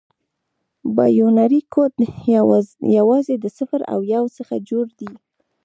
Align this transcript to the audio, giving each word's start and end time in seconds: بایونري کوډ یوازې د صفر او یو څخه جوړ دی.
بایونري 0.95 1.61
کوډ 1.73 1.93
یوازې 2.97 3.35
د 3.39 3.45
صفر 3.57 3.81
او 3.93 3.99
یو 4.13 4.23
څخه 4.37 4.55
جوړ 4.69 4.85
دی. 4.99 5.11